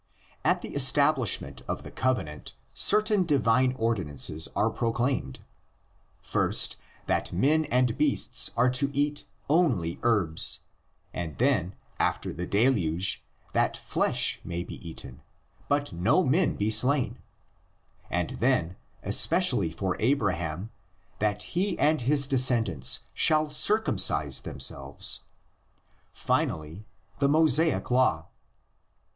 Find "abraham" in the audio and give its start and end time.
19.99-20.71